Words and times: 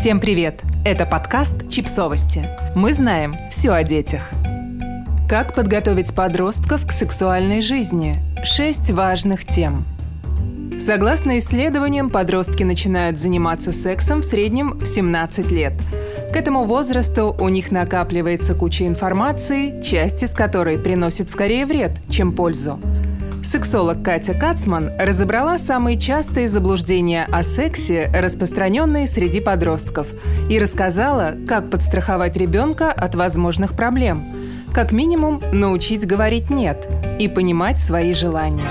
Всем 0.00 0.18
привет! 0.18 0.62
Это 0.82 1.04
подкаст 1.04 1.68
«Чипсовости». 1.68 2.48
Мы 2.74 2.94
знаем 2.94 3.36
все 3.50 3.72
о 3.72 3.84
детях. 3.84 4.30
Как 5.28 5.54
подготовить 5.54 6.14
подростков 6.14 6.86
к 6.86 6.90
сексуальной 6.90 7.60
жизни? 7.60 8.16
Шесть 8.42 8.90
важных 8.90 9.44
тем. 9.44 9.84
Согласно 10.80 11.38
исследованиям, 11.38 12.08
подростки 12.08 12.62
начинают 12.62 13.18
заниматься 13.18 13.72
сексом 13.72 14.22
в 14.22 14.24
среднем 14.24 14.70
в 14.78 14.86
17 14.86 15.50
лет. 15.50 15.74
К 16.32 16.36
этому 16.36 16.64
возрасту 16.64 17.36
у 17.38 17.50
них 17.50 17.70
накапливается 17.70 18.54
куча 18.54 18.86
информации, 18.86 19.82
часть 19.82 20.22
из 20.22 20.30
которой 20.30 20.78
приносит 20.78 21.30
скорее 21.30 21.66
вред, 21.66 21.92
чем 22.08 22.32
пользу– 22.32 22.80
Сексолог 23.50 24.04
Катя 24.04 24.32
Кацман 24.32 24.92
разобрала 24.96 25.58
самые 25.58 25.98
частые 25.98 26.46
заблуждения 26.46 27.26
о 27.32 27.42
сексе, 27.42 28.08
распространенные 28.14 29.08
среди 29.08 29.40
подростков, 29.40 30.06
и 30.48 30.56
рассказала, 30.60 31.34
как 31.48 31.68
подстраховать 31.68 32.36
ребенка 32.36 32.92
от 32.92 33.16
возможных 33.16 33.74
проблем. 33.74 34.24
Как 34.72 34.92
минимум, 34.92 35.42
научить 35.52 36.06
говорить 36.06 36.48
«нет» 36.48 36.88
и 37.18 37.26
понимать 37.26 37.80
свои 37.80 38.14
желания. 38.14 38.62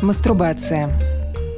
Мастурбация. 0.00 0.88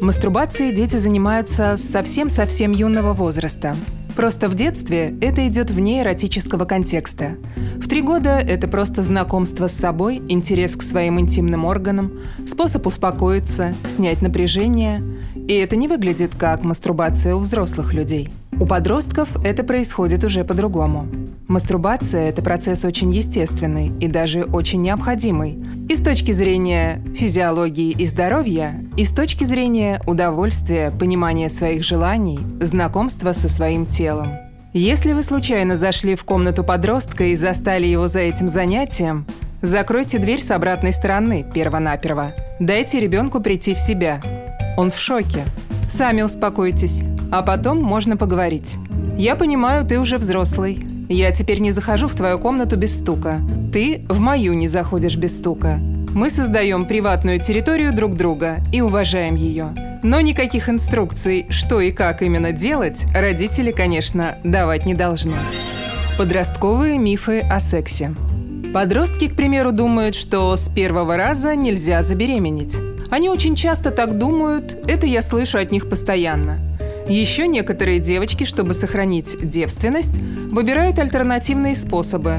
Мастурбацией 0.01 0.75
дети 0.75 0.97
занимаются 0.97 1.77
с 1.77 1.83
совсем-совсем 1.83 2.73
юного 2.73 3.13
возраста. 3.13 3.77
Просто 4.19 4.49
в 4.49 4.57
детстве 4.57 5.15
это 5.21 5.47
идет 5.47 5.71
вне 5.71 6.03
эротического 6.03 6.65
контекста. 6.65 7.37
В 7.77 7.87
три 7.87 8.03
года 8.03 8.31
это 8.31 8.67
просто 8.67 9.05
знакомство 9.05 9.69
с 9.69 9.73
собой, 9.73 10.21
интерес 10.27 10.75
к 10.75 10.83
своим 10.83 11.21
интимным 11.21 11.65
органам, 11.65 12.11
способ 12.45 12.85
успокоиться, 12.89 13.75
снять 13.87 14.21
напряжение. 14.21 15.05
И 15.37 15.53
это 15.53 15.77
не 15.77 15.87
выглядит 15.87 16.33
как 16.37 16.65
мастурбация 16.65 17.37
у 17.37 17.39
взрослых 17.39 17.95
людей. 17.95 18.29
У 18.59 18.67
подростков 18.67 19.29
это 19.45 19.63
происходит 19.63 20.25
уже 20.25 20.43
по-другому. 20.43 21.07
Мастурбация– 21.47 22.29
это 22.29 22.43
процесс 22.43 22.85
очень 22.85 23.15
естественный 23.15 23.93
и 24.01 24.09
даже 24.09 24.43
очень 24.43 24.83
необходимый. 24.83 25.63
И 25.89 25.95
с 25.95 26.01
точки 26.01 26.33
зрения 26.33 27.01
физиологии 27.15 27.93
и 27.93 28.05
здоровья, 28.05 28.85
и 28.99 29.05
с 29.05 29.13
точки 29.13 29.45
зрения 29.45 30.03
удовольствия, 30.07 30.91
понимания 30.91 31.49
своих 31.51 31.85
желаний, 31.85 32.41
знакомства 32.61 33.33
со 33.33 33.49
своим 33.49 33.87
телом. 33.87 34.27
Если 34.73 35.13
вы 35.13 35.23
случайно 35.23 35.77
зашли 35.77 36.17
в 36.17 36.25
комнату 36.25 36.65
подростка 36.65 37.23
и 37.23 37.37
застали 37.37 37.87
его 37.87 38.09
за 38.09 38.19
этим 38.19 38.49
занятием, 38.49 39.25
закройте 39.63 40.19
дверь 40.19 40.41
с 40.41 40.51
обратной 40.51 40.93
стороны, 40.93 41.47
перво-наперво. 41.55 42.35
Дайте 42.59 42.99
ребенку 42.99 43.41
прийти 43.41 43.75
в 43.75 43.79
себя. 43.79 44.21
Он 44.77 44.91
в 44.91 44.99
шоке. 44.99 45.45
Сами 45.89 46.23
успокойтесь, 46.23 47.03
а 47.31 47.43
потом 47.43 47.81
можно 47.81 48.17
поговорить. 48.17 48.75
«Я 49.17 49.37
понимаю, 49.37 49.87
ты 49.87 50.01
уже 50.01 50.19
взрослый. 50.19 50.85
Я 51.09 51.31
теперь 51.31 51.61
не 51.61 51.71
захожу 51.71 52.09
в 52.09 52.17
твою 52.17 52.41
комнату 52.41 52.77
без 52.77 52.99
стука. 52.99 53.39
Ты 53.73 54.05
в 54.09 54.19
мою 54.19 54.55
не 54.55 54.67
заходишь 54.67 55.17
без 55.17 55.37
стука. 55.37 55.79
Мы 56.15 56.31
создаем 56.31 56.87
приватную 56.87 57.39
территорию 57.39 57.93
друг 57.93 58.15
друга 58.15 58.61
и 58.73 58.81
уважаем 58.81 59.35
ее. 59.35 59.75
Но 60.03 60.21
никаких 60.21 60.69
инструкций, 60.69 61.47
что 61.51 61.81
и 61.81 61.91
как 61.91 62.23
именно 62.23 62.53
делать, 62.53 63.05
родители, 63.15 63.73
конечно, 63.73 64.39
давать 64.43 64.87
не 64.87 64.95
должны. 64.95 65.35
Подростковые 66.17 66.99
мифы 66.99 67.41
о 67.41 67.61
сексе. 67.61 68.15
Подростки, 68.73 69.29
к 69.29 69.37
примеру, 69.37 69.73
думают, 69.73 70.15
что 70.15 70.57
с 70.57 70.69
первого 70.69 71.17
раза 71.17 71.55
нельзя 71.55 72.03
забеременеть. 72.03 72.77
Они 73.11 73.29
очень 73.29 73.55
часто 73.55 73.91
так 73.91 74.19
думают, 74.19 74.77
это 74.87 75.07
я 75.07 75.23
слышу 75.23 75.59
от 75.59 75.73
них 75.73 75.89
постоянно. 75.89 76.59
Еще 77.09 77.49
некоторые 77.49 78.01
девочки, 78.01 78.45
чтобы 78.45 78.75
сохранить 78.75 79.37
девственность, 79.41 80.19
выбирают 80.51 80.99
альтернативные 80.99 81.75
способы. 81.75 82.37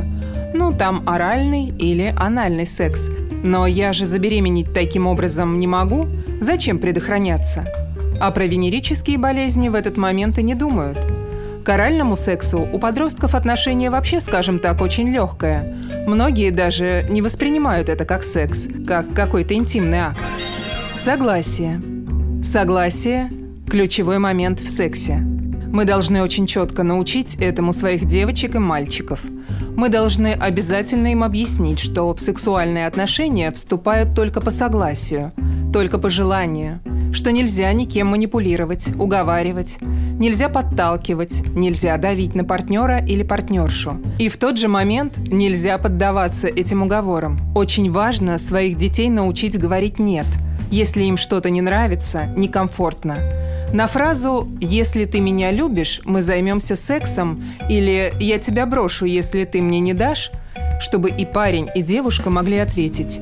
Ну, 0.54 0.72
там 0.72 1.04
оральный 1.08 1.68
или 1.68 2.14
анальный 2.18 2.68
секс. 2.68 3.10
Но 3.44 3.68
я 3.68 3.94
же 3.94 4.06
забеременеть 4.06 4.74
таким 4.74 5.08
образом 5.08 5.60
не 5.60 5.68
могу. 5.68 6.08
Зачем 6.42 6.80
предохраняться? 6.80 7.66
А 8.20 8.32
про 8.32 8.46
венерические 8.46 9.18
болезни 9.18 9.70
в 9.70 9.76
этот 9.76 9.98
момент 9.98 10.38
и 10.38 10.44
не 10.44 10.56
думают. 10.56 10.98
К 11.64 11.70
оральному 11.70 12.16
сексу 12.16 12.68
у 12.72 12.80
подростков 12.80 13.36
отношение 13.36 13.90
вообще, 13.90 14.22
скажем 14.22 14.60
так, 14.60 14.82
очень 14.82 15.10
легкое. 15.10 15.76
Многие 16.08 16.52
даже 16.52 17.06
не 17.10 17.22
воспринимают 17.22 17.90
это 17.90 18.06
как 18.06 18.24
секс, 18.24 18.68
как 18.88 19.14
какой-то 19.14 19.54
интимный 19.54 20.00
акт. 20.00 20.20
Согласие. 20.98 21.82
Согласие 22.44 23.30
Ключевой 23.70 24.18
момент 24.18 24.62
в 24.62 24.68
сексе. 24.68 25.18
Мы 25.18 25.86
должны 25.86 26.24
очень 26.24 26.48
четко 26.48 26.82
научить 26.82 27.36
этому 27.36 27.72
своих 27.72 28.06
девочек 28.06 28.56
и 28.56 28.58
мальчиков. 28.58 29.22
Мы 29.76 29.90
должны 29.90 30.34
обязательно 30.34 31.08
им 31.08 31.24
объяснить, 31.24 31.80
что 31.80 32.14
в 32.14 32.20
сексуальные 32.20 32.88
отношения 32.88 33.52
вступают 33.52 34.16
только 34.16 34.42
по 34.42 34.52
согласию, 34.52 35.32
только 35.72 35.98
по 35.98 36.10
желанию, 36.10 36.80
что 37.14 37.32
нельзя 37.32 37.72
никем 37.74 38.08
манипулировать, 38.08 38.88
уговаривать, 38.98 39.78
нельзя 39.82 40.50
подталкивать, 40.50 41.46
нельзя 41.56 41.98
давить 41.98 42.36
на 42.36 42.44
партнера 42.44 43.00
или 43.00 43.24
партнершу. 43.24 44.00
И 44.20 44.30
в 44.30 44.38
тот 44.38 44.58
же 44.58 44.68
момент 44.68 45.18
нельзя 45.18 45.78
поддаваться 45.78 46.48
этим 46.48 46.84
уговорам. 46.84 47.40
Очень 47.56 47.92
важно 47.92 48.38
своих 48.40 48.78
детей 48.78 49.10
научить 49.10 49.58
говорить 49.58 50.00
«нет», 50.00 50.28
если 50.72 51.04
им 51.04 51.18
что-то 51.18 51.50
не 51.50 51.62
нравится, 51.62 52.28
некомфортно– 52.38 53.18
на 53.74 53.86
фразу 53.86 54.48
«Если 54.60 55.06
ты 55.06 55.20
меня 55.20 55.52
любишь, 55.52 56.02
мы 56.04 56.22
займемся 56.22 56.76
сексом» 56.76 57.44
или 57.70 58.14
«Я 58.20 58.40
тебя 58.40 58.66
брошу, 58.66 59.06
если 59.06 59.46
ты 59.46 59.62
мне 59.62 59.80
не 59.80 59.94
дашь», 59.94 60.32
чтобы 60.80 61.10
и 61.10 61.26
парень, 61.26 61.68
и 61.76 61.84
девушка 61.84 62.30
могли 62.30 62.58
ответить 62.58 63.20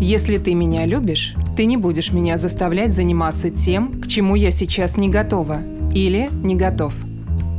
«Если 0.00 0.38
ты 0.38 0.54
меня 0.54 0.86
любишь, 0.86 1.34
ты 1.56 1.66
не 1.66 1.76
будешь 1.76 2.12
меня 2.12 2.38
заставлять 2.38 2.94
заниматься 2.94 3.50
тем, 3.50 4.00
к 4.00 4.06
чему 4.06 4.36
я 4.36 4.50
сейчас 4.50 4.96
не 4.96 5.10
готова» 5.10 5.60
или 5.92 6.30
«не 6.32 6.54
готов». 6.54 6.94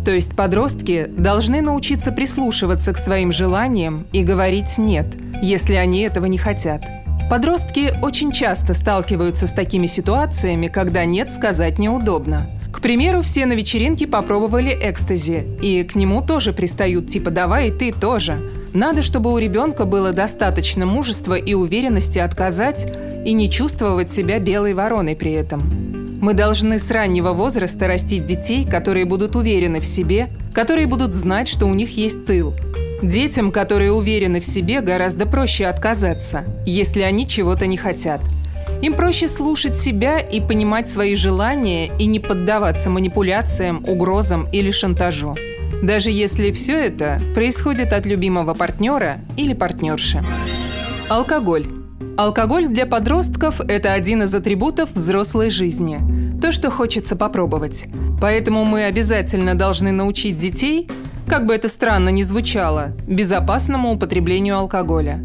То 0.04 0.12
есть 0.12 0.36
подростки 0.36 1.06
должны 1.16 1.62
научиться 1.62 2.12
прислушиваться 2.12 2.92
к 2.94 2.98
своим 2.98 3.32
желаниям 3.32 4.08
и 4.14 4.24
говорить 4.24 4.80
«нет», 4.80 5.06
если 5.44 5.76
они 5.76 6.02
этого 6.02 6.26
не 6.26 6.40
хотят– 6.40 6.84
Подростки 7.32 7.94
очень 8.02 8.34
часто 8.34 8.74
сталкиваются 8.74 9.48
с 9.48 9.54
такими 9.54 9.88
ситуациями, 9.88 10.68
когда 10.68 11.06
«нет» 11.06 11.32
сказать 11.32 11.80
неудобно. 11.80 12.50
К 12.74 12.82
примеру, 12.82 13.22
все 13.22 13.46
на 13.46 13.54
вечеринке 13.54 14.06
попробовали 14.06 14.78
экстази, 14.78 15.46
и 15.62 15.84
к 15.84 15.96
нему 15.96 16.22
тоже 16.22 16.52
пристают 16.52 17.08
типа 17.08 17.30
«давай 17.32 17.70
и 17.70 17.72
ты 17.72 17.94
тоже». 17.94 18.38
Надо, 18.74 19.02
чтобы 19.02 19.32
у 19.32 19.38
ребенка 19.38 19.86
было 19.86 20.12
достаточно 20.12 20.86
мужества 20.86 21.36
и 21.36 21.54
уверенности 21.54 22.20
отказать 22.20 22.94
и 23.24 23.32
не 23.32 23.50
чувствовать 23.50 24.12
себя 24.12 24.38
белой 24.40 24.74
вороной 24.74 25.16
при 25.16 25.32
этом. 25.32 26.20
Мы 26.22 26.34
должны 26.34 26.80
с 26.80 26.92
раннего 26.92 27.32
возраста 27.32 27.88
растить 27.88 28.26
детей, 28.26 28.66
которые 28.66 29.06
будут 29.06 29.38
уверены 29.38 29.80
в 29.80 29.86
себе, 29.86 30.28
которые 30.54 30.86
будут 30.86 31.14
знать, 31.14 31.48
что 31.48 31.66
у 31.66 31.74
них 31.74 31.96
есть 31.96 32.26
тыл– 32.26 32.54
Детям, 33.02 33.52
которые 33.52 33.92
уверены 33.92 34.40
в 34.40 34.46
себе, 34.46 34.82
гораздо 34.82 35.26
проще 35.26 35.66
отказаться, 35.66 36.46
если 36.66 37.02
они 37.02 37.28
чего-то 37.28 37.66
не 37.66 37.76
хотят. 37.76 38.22
Им 38.84 38.94
проще 38.94 39.28
слушать 39.28 39.76
себя 39.76 40.20
и 40.20 40.40
понимать 40.40 40.90
свои 40.90 41.16
желания 41.16 41.90
и 41.98 42.06
не 42.06 42.20
поддаваться 42.20 42.90
манипуляциям, 42.90 43.84
угрозам 43.88 44.48
или 44.52 44.70
шантажу. 44.70 45.36
Даже 45.82 46.12
если 46.12 46.52
все 46.52 46.78
это 46.78 47.20
происходит 47.34 47.92
от 47.92 48.06
любимого 48.06 48.54
партнера 48.54 49.18
или 49.36 49.54
партнерши. 49.54 50.22
Алкоголь. 51.10 51.66
Алкоголь 52.18 52.68
для 52.68 52.86
подростков– 52.86 53.62
это 53.68 53.94
один 53.94 54.24
из 54.24 54.34
атрибутов 54.36 54.92
взрослой 54.92 55.50
жизни. 55.50 56.00
То, 56.40 56.52
что 56.52 56.70
хочется 56.70 57.16
попробовать. 57.16 57.86
Поэтому 58.22 58.64
мы 58.64 58.84
обязательно 58.84 59.56
должны 59.56 59.92
научить 59.92 60.40
детей 60.40 60.88
как 61.32 61.46
бы 61.46 61.56
это 61.56 61.70
странно 61.70 62.10
ни 62.10 62.24
звучало, 62.24 62.92
безопасному 63.08 63.94
употреблению 63.94 64.58
алкоголя. 64.58 65.22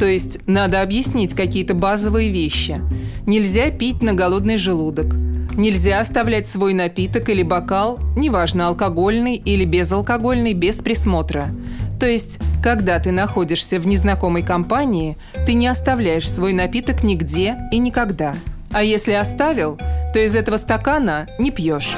То 0.00 0.04
есть 0.04 0.40
надо 0.48 0.82
объяснить 0.82 1.34
какие-то 1.34 1.74
базовые 1.74 2.28
вещи. 2.28 2.80
Нельзя 3.24 3.70
пить 3.70 4.02
на 4.02 4.14
голодный 4.14 4.56
желудок. 4.56 5.14
Нельзя 5.56 6.00
оставлять 6.00 6.48
свой 6.48 6.74
напиток 6.74 7.28
или 7.28 7.44
бокал, 7.44 8.00
неважно, 8.16 8.66
алкогольный 8.66 9.36
или 9.36 9.64
безалкогольный, 9.64 10.54
без 10.54 10.78
присмотра. 10.78 11.50
То 12.00 12.06
есть, 12.08 12.40
когда 12.60 12.98
ты 12.98 13.12
находишься 13.12 13.78
в 13.78 13.86
незнакомой 13.86 14.42
компании, 14.42 15.16
ты 15.46 15.54
не 15.54 15.68
оставляешь 15.68 16.28
свой 16.28 16.52
напиток 16.52 17.04
нигде 17.04 17.58
и 17.70 17.78
никогда. 17.78 18.34
А 18.72 18.82
если 18.82 19.12
оставил, 19.12 19.78
то 20.12 20.18
из 20.18 20.34
этого 20.34 20.56
стакана 20.56 21.28
не 21.38 21.52
пьешь. 21.52 21.94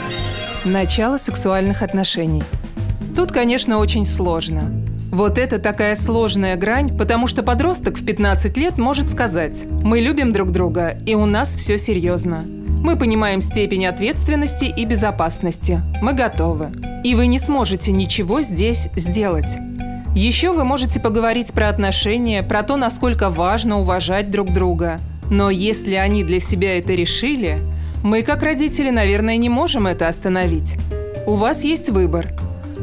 Начало 0.67 1.17
сексуальных 1.17 1.81
отношений– 1.81 2.43
Тут, 3.17 3.33
конечно, 3.33 3.79
очень 3.79 4.05
сложно. 4.05 4.71
Вот 5.11 5.39
это 5.39 5.59
такая 5.59 5.97
сложная 5.97 6.57
грань, 6.57 6.95
потому 6.97 7.27
что 7.27 7.43
подросток 7.43 7.97
в 7.99 8.05
15 8.05 8.59
лет 8.59 8.77
может 8.77 9.09
сказать 9.09 9.65
«Мы 9.83 10.01
любим 10.01 10.35
друг 10.35 10.51
друга, 10.51 10.99
и 11.07 11.15
у 11.15 11.25
нас 11.25 11.55
все 11.55 11.79
серьезно. 11.79 12.45
Мы 12.83 12.99
понимаем 12.99 13.41
степень 13.41 13.87
ответственности 13.87 14.67
и 14.67 14.85
безопасности. 14.85 15.81
Мы 16.03 16.13
готовы. 16.13 16.69
и 17.05 17.15
вы 17.15 17.29
не 17.29 17.39
сможете 17.39 17.93
ничего 17.93 18.41
здесь 18.43 18.89
сделать. 18.97 19.59
Еще 20.15 20.53
вы 20.53 20.65
можете 20.65 20.99
поговорить 20.99 21.53
про 21.53 21.69
отношения, 21.69 22.43
про 22.43 22.63
то, 22.65 22.77
насколько 22.77 23.31
важно 23.31 23.79
уважать 23.79 24.31
друг 24.31 24.53
друга. 24.53 24.99
Но 25.31 25.51
если 25.51 25.95
они 25.95 26.25
для 26.25 26.41
себя 26.41 26.79
это 26.79 26.93
решили, 26.93 27.59
мы, 28.03 28.23
как 28.23 28.43
родители, 28.43 28.91
наверное, 28.91 29.37
не 29.37 29.49
можем 29.49 29.87
это 29.87 30.09
остановить. 30.09 30.77
У 31.27 31.37
вас 31.37 31.65
есть 31.65 31.91
выбор. 31.91 32.35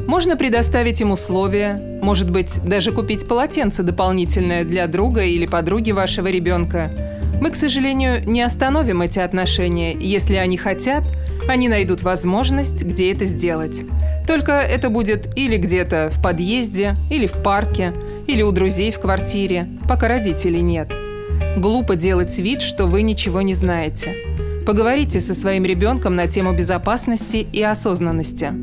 Можно 0.07 0.35
предоставить 0.35 1.01
им 1.01 1.11
условия, 1.11 1.79
может 2.01 2.29
быть, 2.29 2.61
даже 2.63 2.91
купить 2.91 3.27
полотенце 3.27 3.83
дополнительное 3.83 4.65
для 4.65 4.87
друга 4.87 5.23
или 5.23 5.45
подруги 5.45 5.91
вашего 5.91 6.27
ребенка. 6.27 6.91
Мы, 7.41 7.51
к 7.51 7.55
сожалению, 7.55 8.23
не 8.27 8.41
остановим 8.41 9.01
эти 9.01 9.19
отношения. 9.19 9.93
Если 9.93 10.35
они 10.35 10.57
хотят, 10.57 11.03
они 11.47 11.67
найдут 11.67 12.03
возможность, 12.03 12.83
где 12.83 13.11
это 13.11 13.25
сделать. 13.25 13.81
Только 14.27 14.53
это 14.53 14.89
будет 14.89 15.37
или 15.37 15.57
где-то 15.57 16.09
в 16.11 16.21
подъезде, 16.21 16.95
или 17.09 17.27
в 17.27 17.43
парке, 17.43 17.93
или 18.27 18.41
у 18.41 18.51
друзей 18.51 18.91
в 18.91 18.99
квартире, 18.99 19.67
пока 19.87 20.07
родителей 20.07 20.61
нет. 20.61 20.91
Глупо 21.57 21.95
делать 21.95 22.37
вид, 22.39 22.61
что 22.61 22.85
вы 22.85 23.01
ничего 23.01 23.41
не 23.41 23.53
знаете. 23.53 24.15
Поговорите 24.65 25.19
со 25.19 25.33
своим 25.33 25.65
ребенком 25.65 26.15
на 26.15 26.27
тему 26.27 26.53
безопасности 26.53 27.45
и 27.51 27.61
осознанности. 27.61 28.53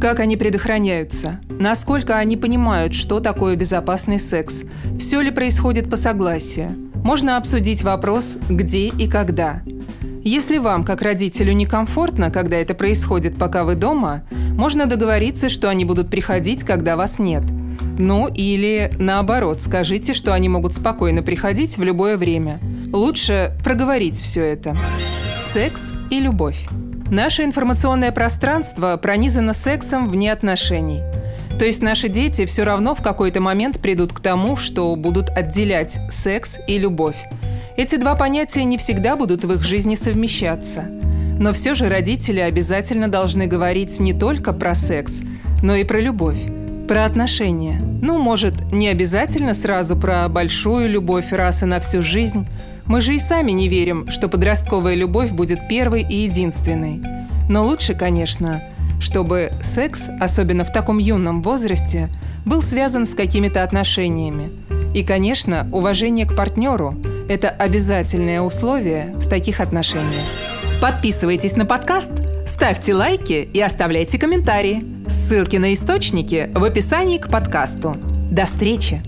Как 0.00 0.20
они 0.20 0.36
предохраняются? 0.36 1.40
Насколько 1.48 2.18
они 2.18 2.36
понимают, 2.36 2.92
что 2.92 3.20
такое 3.20 3.56
безопасный 3.56 4.18
секс? 4.18 4.62
Все 4.98 5.20
ли 5.20 5.30
происходит 5.30 5.88
по 5.88 5.96
согласию? 5.96 6.76
Можно 6.94 7.38
обсудить 7.38 7.82
вопрос 7.82 8.36
«где 8.48 8.88
и 8.88 9.08
когда?». 9.08 9.62
Если 10.22 10.58
вам, 10.58 10.84
как 10.84 11.02
родителю, 11.02 11.52
некомфортно, 11.54 12.30
когда 12.30 12.56
это 12.56 12.74
происходит, 12.74 13.38
пока 13.38 13.64
вы 13.64 13.74
дома, 13.74 14.24
можно 14.30 14.86
договориться, 14.86 15.48
что 15.48 15.70
они 15.70 15.84
будут 15.84 16.10
приходить, 16.10 16.64
когда 16.64 16.96
вас 16.96 17.18
нет. 17.18 17.44
Ну 17.98 18.28
или 18.28 18.92
наоборот, 18.98 19.62
скажите, 19.62 20.12
что 20.12 20.34
они 20.34 20.48
могут 20.48 20.74
спокойно 20.74 21.22
приходить 21.22 21.78
в 21.78 21.82
любое 21.82 22.16
время. 22.16 22.60
Лучше 22.92 23.52
проговорить 23.64 24.20
все 24.20 24.42
это. 24.42 24.76
Секс 25.54 25.92
и 26.10 26.18
любовь. 26.18 26.66
Наше 27.10 27.44
информационное 27.44 28.10
пространство 28.10 28.96
пронизано 28.96 29.54
сексом 29.54 30.08
вне 30.08 30.32
отношений. 30.32 31.02
То 31.56 31.64
есть 31.64 31.80
наши 31.80 32.08
дети 32.08 32.46
все 32.46 32.64
равно 32.64 32.96
в 32.96 33.02
какой-то 33.02 33.40
момент 33.40 33.80
придут 33.80 34.12
к 34.12 34.20
тому, 34.20 34.56
что 34.56 34.94
будут 34.96 35.30
отделять 35.30 35.98
секс 36.10 36.58
и 36.66 36.78
любовь. 36.78 37.16
Эти 37.76 37.96
два 37.96 38.16
понятия 38.16 38.64
не 38.64 38.76
всегда 38.76 39.16
будут 39.16 39.44
в 39.44 39.52
их 39.52 39.62
жизни 39.62 39.94
совмещаться. 39.94 40.82
Но 41.38 41.52
все 41.52 41.74
же 41.74 41.88
родители 41.88 42.40
обязательно 42.40 43.08
должны 43.08 43.46
говорить 43.46 44.00
не 44.00 44.12
только 44.12 44.52
про 44.52 44.74
секс, 44.74 45.20
но 45.62 45.76
и 45.76 45.84
про 45.84 46.00
любовь, 46.00 46.40
про 46.88 47.04
отношения. 47.04 47.80
Ну, 48.02 48.18
может, 48.18 48.72
не 48.72 48.88
обязательно 48.88 49.54
сразу 49.54 49.96
про 49.96 50.28
большую 50.28 50.88
любовь 50.88 51.30
раз 51.30 51.62
и 51.62 51.66
на 51.66 51.78
всю 51.78 52.02
жизнь. 52.02 52.46
Мы 52.86 53.00
же 53.00 53.14
и 53.14 53.18
сами 53.18 53.52
не 53.52 53.68
верим, 53.68 54.08
что 54.08 54.28
подростковая 54.28 54.94
любовь 54.94 55.30
будет 55.30 55.68
первой 55.68 56.02
и 56.02 56.22
единственной. 56.22 57.02
Но 57.48 57.64
лучше, 57.64 57.94
конечно, 57.94 58.62
чтобы 59.00 59.52
секс, 59.62 60.08
особенно 60.20 60.64
в 60.64 60.72
таком 60.72 60.98
юном 60.98 61.42
возрасте, 61.42 62.08
был 62.44 62.62
связан 62.62 63.06
с 63.06 63.14
какими-то 63.14 63.62
отношениями. 63.62 64.48
И, 64.94 65.04
конечно, 65.04 65.68
уважение 65.72 66.26
к 66.26 66.36
партнеру– 66.36 66.94
это 67.28 67.48
обязательное 67.50 68.40
условие 68.40 69.12
в 69.16 69.28
таких 69.28 69.60
отношениях. 69.60 70.24
Подписывайтесь 70.80 71.56
на 71.56 71.66
подкаст, 71.66 72.12
ставьте 72.46 72.94
лайки 72.94 73.48
и 73.52 73.60
оставляйте 73.60 74.18
комментарии. 74.18 74.84
Ссылки 75.08 75.56
на 75.56 75.74
источники 75.74 76.50
в 76.54 76.62
описании 76.62 77.18
к 77.18 77.28
подкасту. 77.28 77.96
До 78.30 78.44
встречи! 78.46 79.02